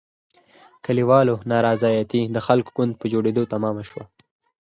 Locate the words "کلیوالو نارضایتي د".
0.85-2.37